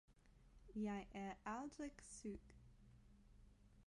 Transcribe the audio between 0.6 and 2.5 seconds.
Jeg er aldrig syg